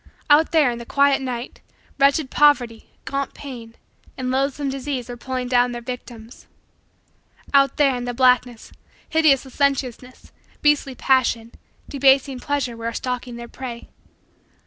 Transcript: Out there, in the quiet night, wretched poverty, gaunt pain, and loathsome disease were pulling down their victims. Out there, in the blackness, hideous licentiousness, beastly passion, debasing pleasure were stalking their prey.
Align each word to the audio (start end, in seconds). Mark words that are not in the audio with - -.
Out 0.31 0.51
there, 0.51 0.71
in 0.71 0.79
the 0.79 0.83
quiet 0.87 1.21
night, 1.21 1.61
wretched 1.99 2.31
poverty, 2.31 2.89
gaunt 3.05 3.35
pain, 3.35 3.75
and 4.17 4.31
loathsome 4.31 4.67
disease 4.67 5.07
were 5.07 5.15
pulling 5.15 5.47
down 5.47 5.73
their 5.73 5.81
victims. 5.83 6.47
Out 7.53 7.77
there, 7.77 7.93
in 7.95 8.05
the 8.05 8.13
blackness, 8.15 8.71
hideous 9.07 9.45
licentiousness, 9.45 10.31
beastly 10.63 10.95
passion, 10.95 11.51
debasing 11.87 12.39
pleasure 12.39 12.75
were 12.75 12.91
stalking 12.93 13.35
their 13.35 13.47
prey. 13.47 13.89